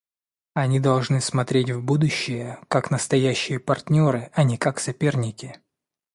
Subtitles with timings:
[0.55, 5.59] Они должны смотреть в будущее как настоящие партнеры, а не как соперники.